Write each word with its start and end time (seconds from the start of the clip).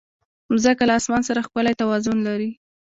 مځکه 0.51 0.83
له 0.87 0.93
اسمان 0.99 1.21
سره 1.29 1.45
ښکلی 1.45 1.73
توازن 1.81 2.17
لري. 2.27 2.49